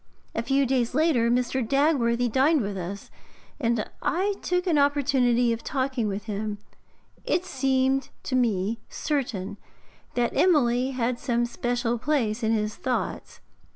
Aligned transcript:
A 0.33 0.41
few 0.41 0.65
days 0.65 0.95
later 0.95 1.29
Mr. 1.29 1.63
Dagworthy 1.63 2.27
dined 2.27 2.61
with 2.61 2.75
us, 2.75 3.11
and 3.59 3.87
I 4.01 4.33
took 4.41 4.65
an 4.65 4.79
opportunity 4.79 5.53
of 5.53 5.63
talking 5.63 6.07
with 6.07 6.23
him; 6.23 6.57
it 7.23 7.45
seemed 7.45 8.09
to 8.23 8.35
me 8.35 8.79
certain 8.89 9.57
that 10.15 10.35
Emily 10.35 10.89
had 10.89 11.19
some 11.19 11.45
special 11.45 11.99
place 11.99 12.41
in 12.41 12.51
his 12.51 12.73
thoughts. 12.73 13.41